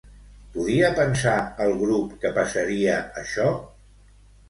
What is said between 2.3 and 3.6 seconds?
passaria això?